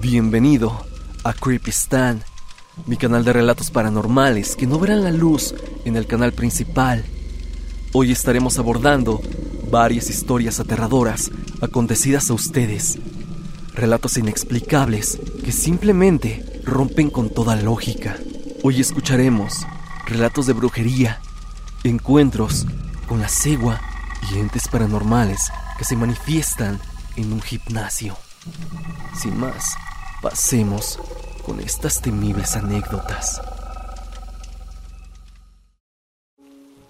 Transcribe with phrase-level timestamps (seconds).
[0.00, 0.86] Bienvenido
[1.24, 2.22] a Creepy Stan,
[2.86, 7.04] mi canal de relatos paranormales que no verán la luz en el canal principal.
[7.92, 9.20] Hoy estaremos abordando
[9.72, 12.98] varias historias aterradoras acontecidas a ustedes.
[13.74, 18.16] Relatos inexplicables que simplemente rompen con toda lógica.
[18.62, 19.66] Hoy escucharemos
[20.06, 21.20] relatos de brujería,
[21.82, 22.66] encuentros
[23.08, 23.80] con la cegua
[24.30, 26.78] y entes paranormales que se manifiestan
[27.16, 28.16] en un gimnasio.
[29.20, 29.74] Sin más,
[30.20, 30.98] pasemos
[31.44, 33.40] con estas temibles anécdotas.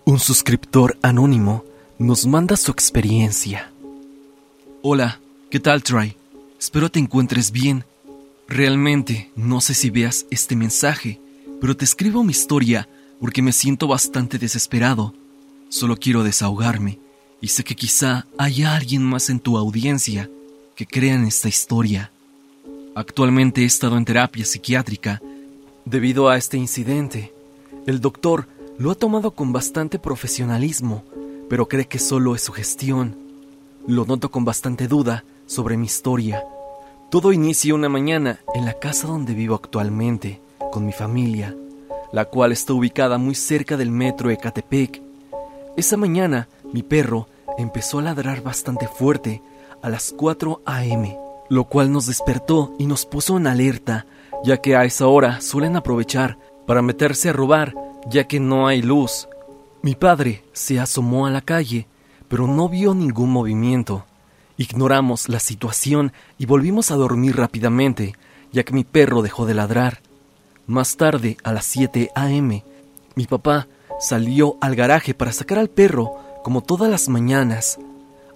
[0.04, 1.64] Un suscriptor anónimo
[1.98, 3.70] nos manda su experiencia.
[4.82, 6.16] Hola, ¿qué tal, Try?
[6.58, 7.84] Espero te encuentres bien.
[8.48, 11.20] Realmente no sé si veas este mensaje,
[11.60, 12.88] pero te escribo mi historia
[13.20, 15.12] porque me siento bastante desesperado.
[15.68, 16.98] Solo quiero desahogarme
[17.42, 20.30] y sé que quizá haya alguien más en tu audiencia
[20.74, 22.10] que crea en esta historia.
[22.98, 25.22] Actualmente he estado en terapia psiquiátrica
[25.84, 27.32] debido a este incidente.
[27.86, 31.04] El doctor lo ha tomado con bastante profesionalismo,
[31.48, 33.16] pero cree que solo es su gestión.
[33.86, 36.42] Lo noto con bastante duda sobre mi historia.
[37.08, 40.40] Todo inicia una mañana en la casa donde vivo actualmente,
[40.72, 41.54] con mi familia,
[42.12, 45.00] la cual está ubicada muy cerca del metro Ecatepec.
[45.76, 49.40] Esa mañana, mi perro empezó a ladrar bastante fuerte
[49.82, 54.06] a las 4 a.m lo cual nos despertó y nos puso en alerta,
[54.44, 57.74] ya que a esa hora suelen aprovechar para meterse a robar,
[58.10, 59.28] ya que no hay luz.
[59.82, 61.86] Mi padre se asomó a la calle,
[62.28, 64.04] pero no vio ningún movimiento.
[64.56, 68.14] Ignoramos la situación y volvimos a dormir rápidamente,
[68.52, 70.00] ya que mi perro dejó de ladrar.
[70.66, 72.64] Más tarde, a las 7 a.m.,
[73.14, 73.68] mi papá
[73.98, 77.78] salió al garaje para sacar al perro, como todas las mañanas.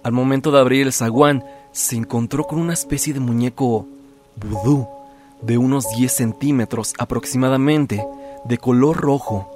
[0.03, 1.43] Al momento de abrir el zaguán,
[1.73, 3.87] se encontró con una especie de muñeco
[4.35, 4.87] vudú
[5.41, 8.05] de unos 10 centímetros aproximadamente,
[8.45, 9.49] de color rojo,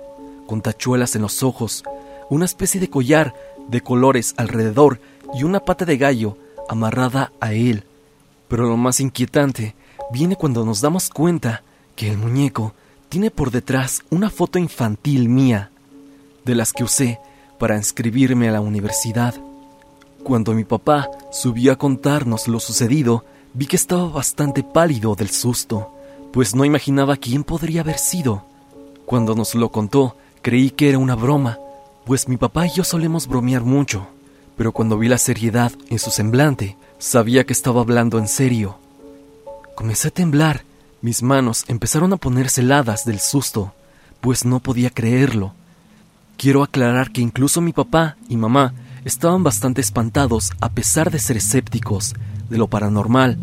[0.47, 1.83] con tachuelas en los ojos,
[2.29, 3.33] una especie de collar
[3.69, 4.99] de colores alrededor
[5.33, 7.85] y una pata de gallo amarrada a él.
[8.47, 9.75] Pero lo más inquietante
[10.11, 11.63] viene cuando nos damos cuenta
[11.95, 12.73] que el muñeco
[13.09, 15.71] tiene por detrás una foto infantil mía,
[16.43, 17.19] de las que usé
[17.59, 19.35] para inscribirme a la universidad.
[20.23, 25.93] Cuando mi papá subió a contarnos lo sucedido, vi que estaba bastante pálido del susto,
[26.33, 28.43] pues no imaginaba quién podría haber sido.
[29.05, 31.59] Cuando nos lo contó, creí que era una broma,
[32.05, 34.07] pues mi papá y yo solemos bromear mucho,
[34.57, 38.79] pero cuando vi la seriedad en su semblante, sabía que estaba hablando en serio.
[39.75, 40.63] Comencé a temblar,
[41.01, 43.73] mis manos empezaron a ponerse heladas del susto,
[44.21, 45.53] pues no podía creerlo.
[46.35, 48.73] Quiero aclarar que incluso mi papá y mamá
[49.07, 52.13] estaban bastante espantados a pesar de ser escépticos
[52.49, 53.37] de lo paranormal,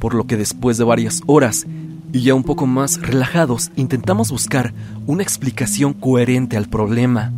[0.00, 1.66] por lo que después de varias horas
[2.12, 4.74] y ya un poco más relajados intentamos buscar
[5.06, 7.32] una explicación coherente al problema.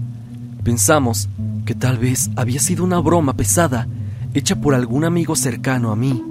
[0.64, 1.28] Pensamos
[1.66, 3.86] que tal vez había sido una broma pesada
[4.32, 6.22] hecha por algún amigo cercano a mí,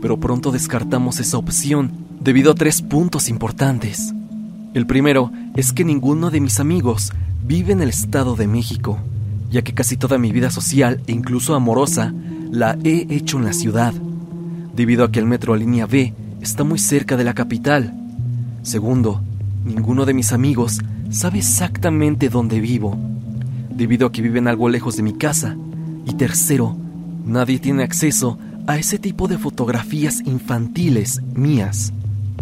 [0.00, 4.14] pero pronto descartamos esa opción debido a tres puntos importantes.
[4.72, 7.12] El primero es que ninguno de mis amigos
[7.44, 8.98] vive en el Estado de México
[9.50, 12.14] ya que casi toda mi vida social e incluso amorosa
[12.50, 13.92] la he hecho en la ciudad,
[14.74, 17.94] debido a que el metro línea B está muy cerca de la capital.
[18.62, 19.20] Segundo,
[19.64, 22.96] ninguno de mis amigos sabe exactamente dónde vivo,
[23.70, 25.56] debido a que viven algo lejos de mi casa.
[26.06, 26.76] Y tercero,
[27.26, 31.92] nadie tiene acceso a ese tipo de fotografías infantiles mías,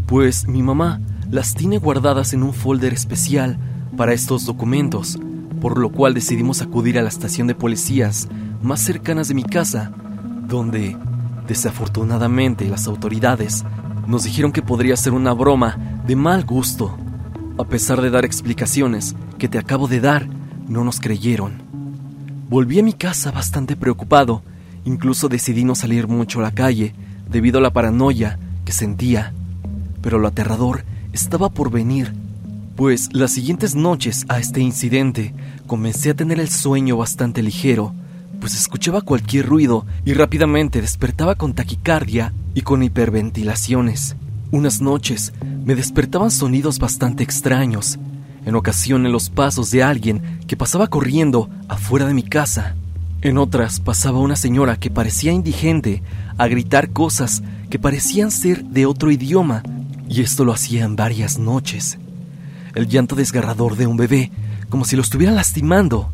[0.06, 1.00] pues mi mamá
[1.31, 3.59] las tiene guardadas en un folder especial
[3.97, 5.19] para estos documentos
[5.60, 8.28] por lo cual decidimos acudir a la estación de policías
[8.62, 9.93] más cercanas de mi casa,
[10.46, 10.96] donde,
[11.46, 13.64] desafortunadamente, las autoridades
[14.06, 16.96] nos dijeron que podría ser una broma de mal gusto.
[17.58, 20.28] A pesar de dar explicaciones que te acabo de dar,
[20.69, 21.52] no nos creyeron.
[22.49, 24.43] Volví a mi casa bastante preocupado,
[24.84, 26.94] incluso decidí no salir mucho a la calle
[27.28, 29.34] debido a la paranoia que sentía.
[30.00, 32.14] Pero lo aterrador estaba por venir
[32.79, 35.35] pues las siguientes noches a este incidente
[35.67, 37.93] comencé a tener el sueño bastante ligero,
[38.41, 44.15] pues escuchaba cualquier ruido y rápidamente despertaba con taquicardia y con hiperventilaciones.
[44.53, 45.33] Unas noches
[45.65, 47.99] me despertaban sonidos bastante extraños,
[48.47, 52.77] en ocasiones los pasos de alguien que pasaba corriendo afuera de mi casa.
[53.23, 56.01] En otras pasaba una señora que parecía indigente
[56.37, 59.65] a gritar cosas que parecían ser de otro idioma,
[60.09, 61.99] y esto lo hacía en varias noches.
[62.75, 64.31] El llanto desgarrador de un bebé,
[64.69, 66.11] como si lo estuvieran lastimando.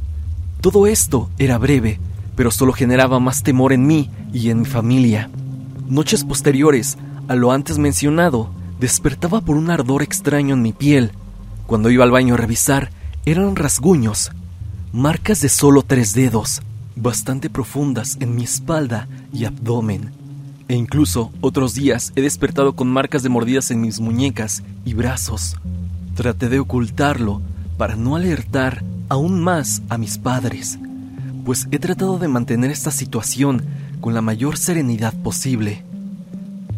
[0.61, 1.99] Todo esto era breve,
[2.37, 5.31] pero solo generaba más temor en mí y en mi familia.
[5.89, 6.97] Noches posteriores
[7.29, 11.13] a lo antes mencionado, despertaba por un ardor extraño en mi piel.
[11.67, 12.91] Cuando iba al baño a revisar,
[13.25, 14.31] eran rasguños,
[14.93, 16.61] marcas de solo tres dedos,
[16.97, 20.13] bastante profundas en mi espalda y abdomen.
[20.69, 25.57] E incluso otros días he despertado con marcas de mordidas en mis muñecas y brazos.
[26.15, 27.43] Traté de ocultarlo
[27.77, 30.79] para no alertar aún más a mis padres,
[31.45, 33.65] pues he tratado de mantener esta situación
[34.01, 35.83] con la mayor serenidad posible.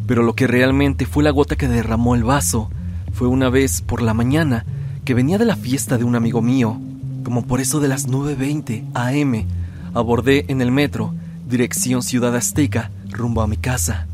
[0.06, 2.71] Pero lo que realmente fue la gota que derramó el vaso
[3.12, 4.65] fue una vez por la mañana
[5.05, 6.81] que venía de la fiesta de un amigo mío,
[7.23, 9.47] como por eso de las 9.20 am,
[9.93, 11.12] abordé en el metro,
[11.47, 14.06] dirección Ciudad Azteca, rumbo a mi casa.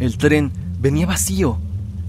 [0.00, 0.50] El tren
[0.80, 1.58] venía vacío,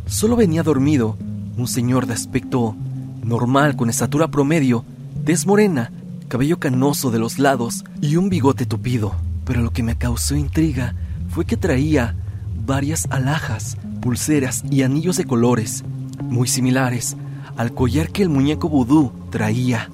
[0.08, 1.16] solo venía dormido
[1.60, 2.76] un señor de aspecto
[3.24, 4.86] normal con estatura promedio,
[5.26, 5.92] tez morena
[6.30, 9.16] cabello canoso de los lados y un bigote tupido.
[9.46, 10.96] Pero lo que me causó intriga
[11.30, 12.16] fue que traía
[12.66, 15.84] varias alhajas, pulseras y anillos de colores,
[16.22, 17.18] muy similares
[17.58, 19.90] al collar que el muñeco vudú traía.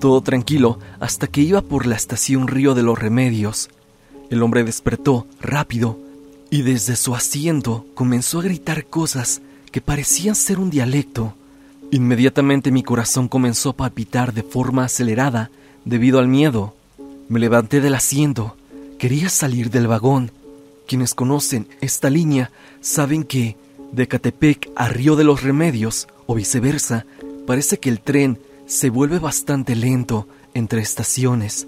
[0.00, 3.68] Todo tranquilo hasta que iba por la estación Río de los Remedios.
[4.30, 5.98] El hombre despertó rápido
[6.48, 9.42] y desde su asiento comenzó a gritar cosas
[9.72, 11.34] que parecían ser un dialecto.
[11.90, 15.50] Inmediatamente mi corazón comenzó a palpitar de forma acelerada
[15.84, 16.74] Debido al miedo,
[17.28, 18.56] me levanté del asiento.
[18.98, 20.30] Quería salir del vagón.
[20.86, 23.56] Quienes conocen esta línea saben que
[23.90, 27.04] de Catepec a Río de los Remedios o viceversa,
[27.46, 31.66] parece que el tren se vuelve bastante lento entre estaciones,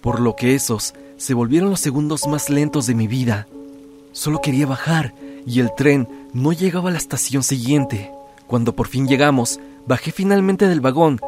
[0.00, 3.48] por lo que esos se volvieron los segundos más lentos de mi vida.
[4.12, 5.12] Solo quería bajar
[5.46, 8.10] y el tren no llegaba a la estación siguiente.
[8.46, 11.20] Cuando por fin llegamos, bajé finalmente del vagón.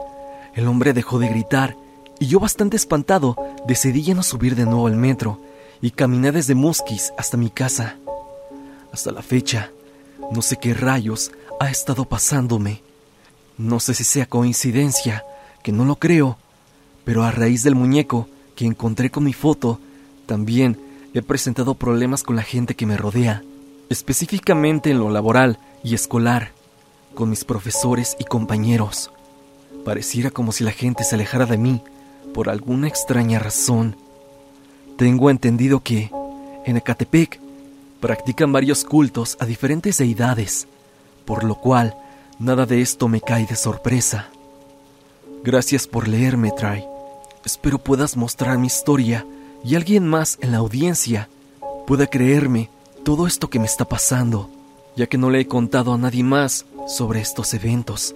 [0.54, 1.76] El hombre dejó de gritar
[2.18, 3.36] y yo bastante espantado
[3.66, 5.40] decidí ya no subir de nuevo al metro
[5.80, 7.96] y caminé desde Musquis hasta mi casa.
[8.92, 9.70] Hasta la fecha,
[10.30, 12.82] no sé qué rayos ha estado pasándome.
[13.58, 15.24] No sé si sea coincidencia,
[15.62, 16.38] que no lo creo,
[17.04, 19.78] pero a raíz del muñeco que encontré con mi foto,
[20.26, 20.78] también
[21.14, 23.42] he presentado problemas con la gente que me rodea,
[23.92, 26.52] específicamente en lo laboral y escolar,
[27.14, 29.10] con mis profesores y compañeros.
[29.84, 31.82] Pareciera como si la gente se alejara de mí
[32.32, 33.96] por alguna extraña razón.
[34.96, 36.10] Tengo entendido que
[36.64, 37.40] en Ecatepec
[38.00, 40.66] practican varios cultos a diferentes deidades,
[41.24, 41.96] por lo cual
[42.38, 44.28] nada de esto me cae de sorpresa.
[45.44, 46.84] Gracias por leerme, Try.
[47.44, 49.26] Espero puedas mostrar mi historia
[49.64, 51.28] y alguien más en la audiencia
[51.86, 52.70] pueda creerme
[53.04, 54.48] todo esto que me está pasando,
[54.96, 58.14] ya que no le he contado a nadie más sobre estos eventos,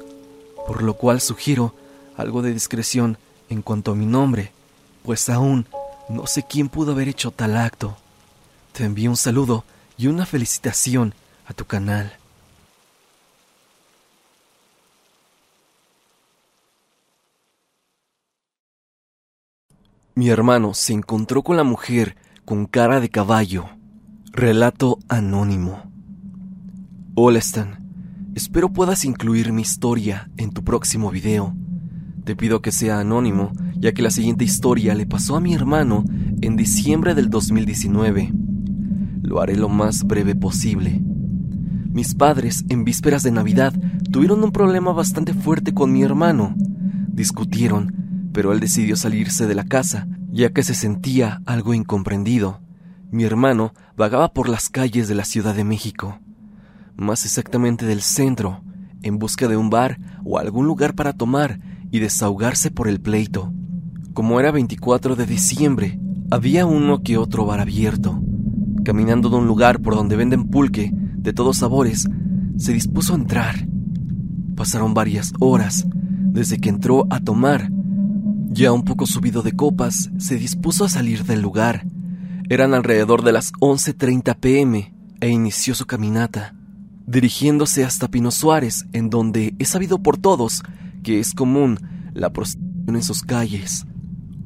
[0.66, 1.74] por lo cual sugiero
[2.16, 3.18] algo de discreción
[3.48, 4.52] en cuanto a mi nombre,
[5.02, 5.66] pues aún
[6.08, 7.96] no sé quién pudo haber hecho tal acto.
[8.72, 9.64] Te envío un saludo
[9.98, 11.14] y una felicitación
[11.46, 12.12] a tu canal.
[20.14, 23.75] Mi hermano se encontró con la mujer con cara de caballo.
[24.38, 25.90] Relato anónimo.
[27.14, 27.78] Hola Stan,
[28.34, 31.56] espero puedas incluir mi historia en tu próximo video.
[32.22, 36.04] Te pido que sea anónimo, ya que la siguiente historia le pasó a mi hermano
[36.42, 38.30] en diciembre del 2019.
[39.22, 41.00] Lo haré lo más breve posible.
[41.90, 43.72] Mis padres, en vísperas de Navidad,
[44.12, 46.54] tuvieron un problema bastante fuerte con mi hermano.
[47.08, 52.65] Discutieron, pero él decidió salirse de la casa, ya que se sentía algo incomprendido.
[53.16, 56.18] Mi hermano vagaba por las calles de la Ciudad de México,
[56.96, 58.60] más exactamente del centro,
[59.00, 61.58] en busca de un bar o algún lugar para tomar
[61.90, 63.54] y desahogarse por el pleito.
[64.12, 65.98] Como era 24 de diciembre,
[66.30, 68.20] había uno que otro bar abierto.
[68.84, 72.06] Caminando de un lugar por donde venden pulque de todos sabores,
[72.58, 73.66] se dispuso a entrar.
[74.56, 77.70] Pasaron varias horas desde que entró a tomar.
[78.50, 81.86] Ya un poco subido de copas, se dispuso a salir del lugar.
[82.48, 86.54] Eran alrededor de las 11.30 pm e inició su caminata,
[87.06, 90.62] dirigiéndose hasta Pino Suárez, en donde es sabido por todos
[91.02, 91.78] que es común
[92.14, 93.84] la prostitución en sus calles.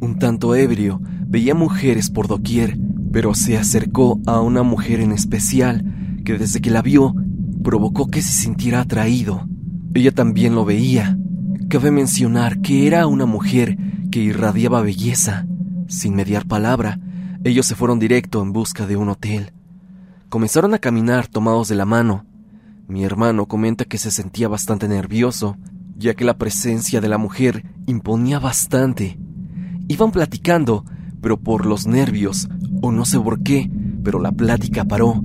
[0.01, 2.79] Un tanto ebrio, veía mujeres por doquier,
[3.13, 5.85] pero se acercó a una mujer en especial
[6.25, 7.15] que desde que la vio
[7.63, 9.47] provocó que se sintiera atraído.
[9.93, 11.19] Ella también lo veía.
[11.69, 13.77] Cabe mencionar que era una mujer
[14.11, 15.47] que irradiaba belleza.
[15.87, 16.99] Sin mediar palabra,
[17.43, 19.53] ellos se fueron directo en busca de un hotel.
[20.29, 22.27] Comenzaron a caminar tomados de la mano.
[22.87, 25.57] Mi hermano comenta que se sentía bastante nervioso,
[25.97, 29.19] ya que la presencia de la mujer imponía bastante.
[29.89, 30.85] Iban platicando,
[31.23, 32.49] pero por los nervios,
[32.83, 33.71] o no sé por qué,
[34.05, 35.23] pero la plática paró.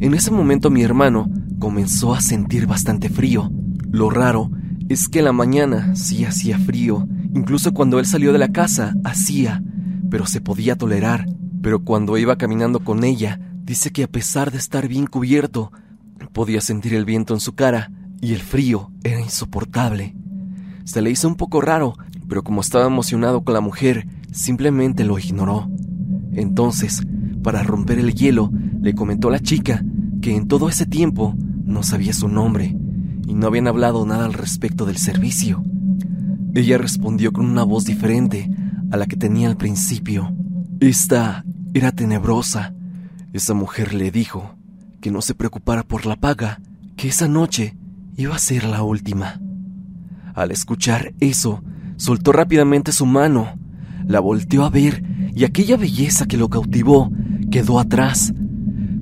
[0.00, 3.50] En ese momento mi hermano comenzó a sentir bastante frío.
[3.90, 4.50] Lo raro
[4.88, 8.94] es que en la mañana sí hacía frío, incluso cuando él salió de la casa
[9.02, 9.62] hacía,
[10.10, 11.26] pero se podía tolerar.
[11.68, 15.70] Pero cuando iba caminando con ella, dice que a pesar de estar bien cubierto,
[16.32, 20.16] podía sentir el viento en su cara y el frío era insoportable.
[20.84, 21.92] Se le hizo un poco raro,
[22.26, 25.68] pero como estaba emocionado con la mujer, simplemente lo ignoró.
[26.32, 27.02] Entonces,
[27.42, 29.84] para romper el hielo, le comentó a la chica
[30.22, 32.74] que en todo ese tiempo no sabía su nombre
[33.26, 35.62] y no habían hablado nada al respecto del servicio.
[36.54, 38.50] Ella respondió con una voz diferente
[38.90, 40.34] a la que tenía al principio.
[40.80, 41.44] Esta
[41.74, 42.72] era tenebrosa.
[43.32, 44.54] Esa mujer le dijo
[45.00, 46.60] que no se preocupara por la paga,
[46.96, 47.76] que esa noche
[48.16, 49.40] iba a ser la última.
[50.34, 51.62] Al escuchar eso,
[51.96, 53.54] soltó rápidamente su mano,
[54.06, 57.10] la volteó a ver y aquella belleza que lo cautivó
[57.50, 58.32] quedó atrás.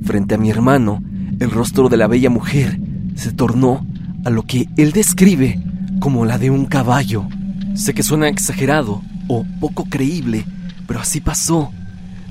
[0.03, 1.03] Frente a mi hermano,
[1.39, 2.81] el rostro de la bella mujer
[3.15, 3.87] se tornó
[4.25, 5.63] a lo que él describe
[6.01, 7.27] como la de un caballo.
[7.75, 10.45] Sé que suena exagerado o poco creíble,
[10.87, 11.71] pero así pasó.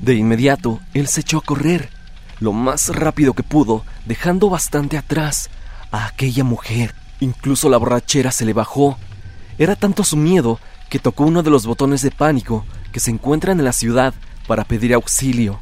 [0.06, 1.90] De inmediato, él se echó a correr,
[2.40, 5.50] lo más rápido que pudo, dejando bastante atrás
[5.90, 6.94] a aquella mujer.
[7.22, 9.00] Incluso la borrachera se le bajó.
[9.58, 10.60] Era tanto su miedo
[10.92, 14.14] que tocó uno de los botones de pánico que se encuentran en la ciudad
[14.46, 15.60] para pedir auxilio.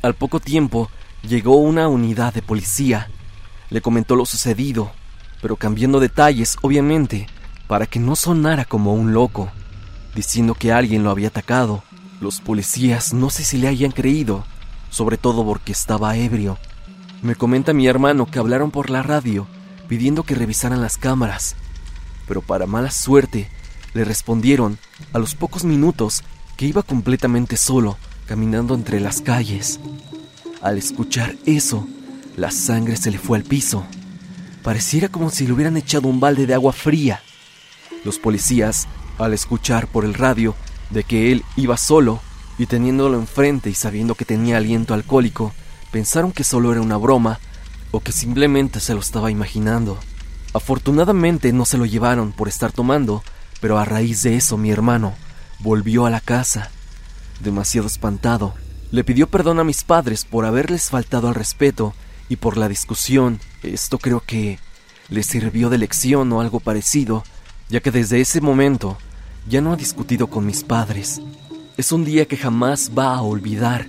[0.00, 0.88] Al poco tiempo
[1.20, 3.10] llegó una unidad de policía.
[3.68, 4.90] Le comentó lo sucedido,
[5.42, 7.26] pero cambiando detalles, obviamente,
[7.66, 9.50] para que no sonara como un loco,
[10.14, 11.82] diciendo que alguien lo había atacado.
[12.20, 14.44] Los policías no sé si le hayan creído,
[14.90, 16.58] sobre todo porque estaba ebrio.
[17.22, 19.46] Me comenta mi hermano que hablaron por la radio
[19.86, 21.56] pidiendo que revisaran las cámaras,
[22.26, 23.48] pero para mala suerte
[23.94, 24.78] le respondieron
[25.12, 26.22] a los pocos minutos
[26.56, 27.96] que iba completamente solo,
[28.26, 29.80] caminando entre las calles.
[30.62, 31.86] Al escuchar eso,
[32.36, 33.84] la sangre se le fue al piso.
[34.62, 37.22] Pareciera como si le hubieran echado un balde de agua fría.
[38.04, 40.54] Los policías, al escuchar por el radio
[40.90, 42.20] de que él iba solo
[42.58, 45.52] y teniéndolo enfrente y sabiendo que tenía aliento alcohólico,
[45.90, 47.38] pensaron que solo era una broma
[47.90, 49.98] o que simplemente se lo estaba imaginando.
[50.54, 53.22] Afortunadamente no se lo llevaron por estar tomando,
[53.60, 55.14] pero a raíz de eso mi hermano
[55.58, 56.70] volvió a la casa.
[57.40, 58.54] Demasiado espantado,
[58.90, 61.94] le pidió perdón a mis padres por haberles faltado al respeto
[62.28, 63.40] y por la discusión.
[63.62, 64.58] Esto creo que
[65.08, 67.24] le sirvió de lección o algo parecido,
[67.68, 68.96] ya que desde ese momento
[69.48, 71.20] ya no ha discutido con mis padres.
[71.76, 73.88] Es un día que jamás va a olvidar.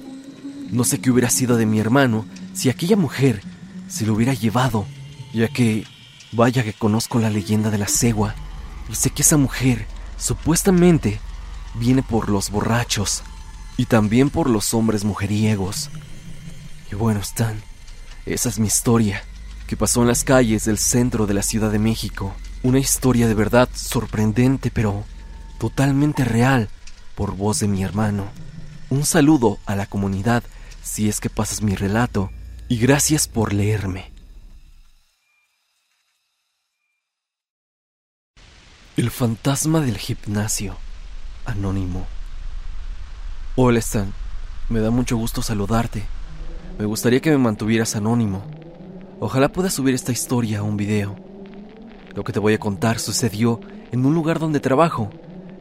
[0.72, 3.42] No sé qué hubiera sido de mi hermano si aquella mujer
[3.88, 4.86] se lo hubiera llevado,
[5.34, 5.86] ya que
[6.32, 8.36] vaya que conozco la leyenda de la cegua
[8.90, 9.86] y sé que esa mujer
[10.18, 11.20] supuestamente
[11.76, 13.24] viene por los borrachos
[13.78, 15.90] y también por los hombres mujeriegos.
[16.92, 17.62] Y bueno, están.
[18.26, 19.24] Esa es mi historia,
[19.68, 22.34] que pasó en las calles del centro de la Ciudad de México.
[22.64, 25.06] Una historia de verdad sorprendente, pero
[25.58, 26.70] totalmente real,
[27.16, 28.28] por voz de mi hermano.
[28.90, 30.44] Un saludo a la comunidad
[30.82, 32.32] si es que pasas mi relato,
[32.70, 34.12] y gracias por leerme.
[38.96, 40.76] El fantasma del gimnasio.
[41.46, 42.08] Anónimo.
[43.56, 44.14] Hola Stan,
[44.70, 46.04] me da mucho gusto saludarte.
[46.80, 48.46] Me gustaría que me mantuvieras anónimo.
[49.20, 51.16] Ojalá pueda subir esta historia a un video.
[52.16, 53.60] Lo que te voy a contar sucedió
[53.92, 55.12] en un lugar donde trabajo,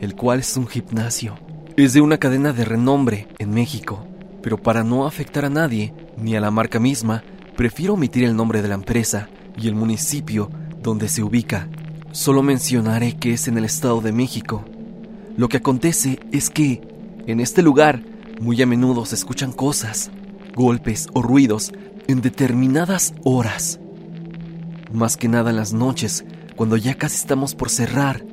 [0.01, 1.39] el cual es un gimnasio.
[1.77, 4.07] Es de una cadena de renombre en México,
[4.43, 7.23] pero para no afectar a nadie, ni a la marca misma,
[7.57, 10.51] prefiero omitir el nombre de la empresa y el municipio
[10.83, 11.69] donde se ubica.
[12.13, 14.65] Solo mencionaré que es en el Estado de México.
[15.37, 16.81] Lo que acontece es que
[17.27, 18.03] en este lugar,
[18.41, 20.11] muy a menudo se escuchan cosas,
[20.55, 21.73] golpes o ruidos
[22.07, 23.81] en determinadas horas.
[24.93, 26.25] Más que nada en las noches,
[26.55, 28.25] cuando ya casi estamos por cerrar.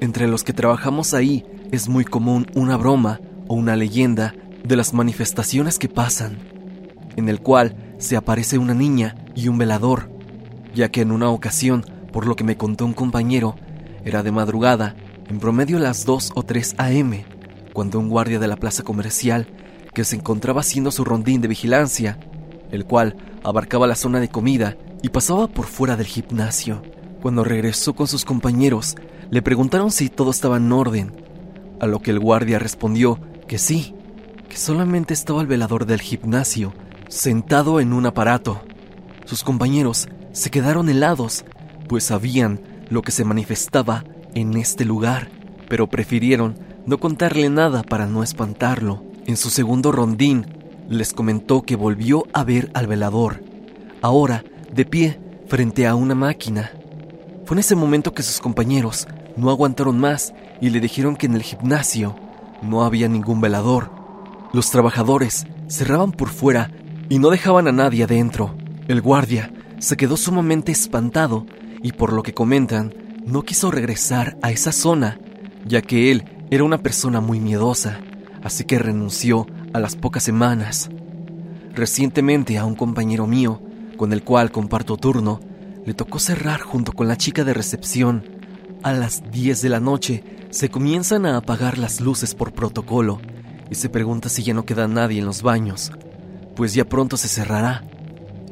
[0.00, 4.94] Entre los que trabajamos ahí es muy común una broma o una leyenda de las
[4.94, 6.38] manifestaciones que pasan,
[7.16, 10.10] en el cual se aparece una niña y un velador,
[10.74, 13.56] ya que en una ocasión, por lo que me contó un compañero,
[14.04, 14.94] era de madrugada,
[15.28, 17.24] en promedio las 2 o 3 a.m.,
[17.72, 19.48] cuando un guardia de la plaza comercial,
[19.92, 22.18] que se encontraba haciendo su rondín de vigilancia,
[22.70, 26.82] el cual abarcaba la zona de comida y pasaba por fuera del gimnasio.
[27.20, 28.96] Cuando regresó con sus compañeros,
[29.30, 31.12] le preguntaron si todo estaba en orden,
[31.80, 33.94] a lo que el guardia respondió que sí,
[34.48, 36.72] que solamente estaba el velador del gimnasio
[37.08, 38.62] sentado en un aparato.
[39.24, 41.44] Sus compañeros se quedaron helados,
[41.88, 42.60] pues sabían
[42.90, 45.30] lo que se manifestaba en este lugar,
[45.68, 49.02] pero prefirieron no contarle nada para no espantarlo.
[49.26, 50.46] En su segundo rondín,
[50.88, 53.42] les comentó que volvió a ver al velador,
[54.00, 56.72] ahora de pie frente a una máquina.
[57.48, 61.34] Fue en ese momento que sus compañeros no aguantaron más y le dijeron que en
[61.34, 62.14] el gimnasio
[62.60, 63.90] no había ningún velador.
[64.52, 66.70] Los trabajadores cerraban por fuera
[67.08, 68.54] y no dejaban a nadie adentro.
[68.86, 71.46] El guardia se quedó sumamente espantado
[71.82, 72.92] y por lo que comentan,
[73.24, 75.18] no quiso regresar a esa zona,
[75.64, 77.98] ya que él era una persona muy miedosa,
[78.42, 80.90] así que renunció a las pocas semanas.
[81.74, 83.62] Recientemente a un compañero mío,
[83.96, 85.40] con el cual comparto turno,
[85.88, 88.22] le tocó cerrar junto con la chica de recepción.
[88.82, 93.22] A las 10 de la noche se comienzan a apagar las luces por protocolo
[93.70, 95.90] y se pregunta si ya no queda nadie en los baños,
[96.54, 97.84] pues ya pronto se cerrará.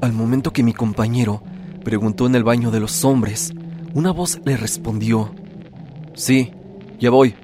[0.00, 1.42] Al momento que mi compañero
[1.84, 3.52] preguntó en el baño de los hombres,
[3.92, 5.34] una voz le respondió,
[6.14, 6.52] Sí,
[6.98, 7.34] ya voy.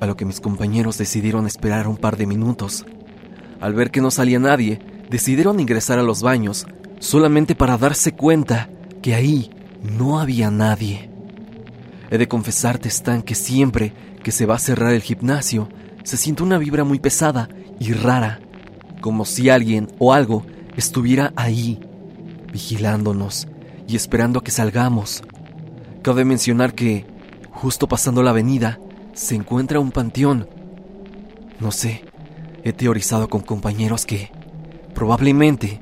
[0.00, 2.86] A lo que mis compañeros decidieron esperar un par de minutos.
[3.60, 4.78] Al ver que no salía nadie,
[5.10, 6.68] decidieron ingresar a los baños
[7.00, 8.70] solamente para darse cuenta
[9.02, 9.50] que ahí
[9.82, 11.10] no había nadie.
[12.10, 15.68] He de confesarte, Stan, que siempre que se va a cerrar el gimnasio,
[16.02, 17.48] se siente una vibra muy pesada
[17.78, 18.40] y rara,
[19.00, 20.44] como si alguien o algo
[20.76, 21.80] estuviera ahí,
[22.52, 23.48] vigilándonos
[23.88, 25.22] y esperando a que salgamos.
[26.02, 27.06] Cabe mencionar que,
[27.50, 28.78] justo pasando la avenida,
[29.14, 30.48] se encuentra un panteón.
[31.58, 32.04] No sé,
[32.64, 34.30] he teorizado con compañeros que
[34.94, 35.80] probablemente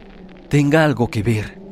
[0.49, 1.64] tenga algo que ver.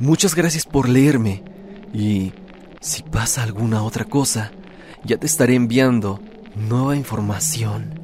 [0.00, 1.44] Muchas gracias por leerme
[1.92, 2.32] y
[2.80, 4.50] si pasa alguna otra cosa,
[5.04, 6.20] ya te estaré enviando
[6.56, 8.00] nueva información.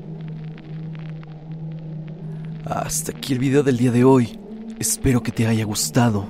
[2.67, 4.39] Hasta aquí el video del día de hoy.
[4.79, 6.29] Espero que te haya gustado.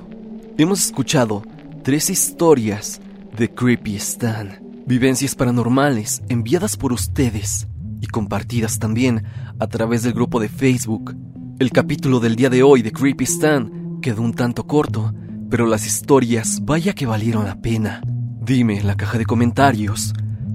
[0.57, 1.43] Hemos escuchado
[1.83, 3.01] tres historias
[3.35, 7.67] de Creepy Stan, vivencias paranormales enviadas por ustedes
[7.99, 9.25] y compartidas también
[9.59, 11.13] a través del grupo de Facebook.
[11.59, 15.13] El capítulo del día de hoy de Creepy Stan quedó un tanto corto,
[15.49, 18.01] pero las historias vaya que valieron la pena.
[18.41, 20.13] Dime en la caja de comentarios,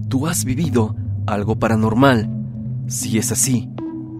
[0.09, 2.31] ¿tú has vivido algo paranormal?
[2.87, 3.69] Si es así,